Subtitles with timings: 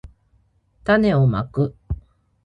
[0.83, 1.75] たねをまく